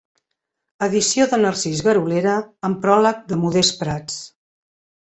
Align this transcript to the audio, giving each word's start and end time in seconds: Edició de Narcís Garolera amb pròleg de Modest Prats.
Edició 0.87 1.27
de 1.33 1.39
Narcís 1.43 1.83
Garolera 1.89 2.35
amb 2.71 2.81
pròleg 2.87 3.25
de 3.35 3.43
Modest 3.45 3.81
Prats. 3.85 4.23